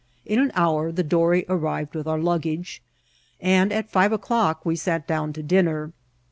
[0.25, 2.81] In an hour the dory arrived with our luggage,
[3.39, 5.93] and at five o'clock we sat down to dinner.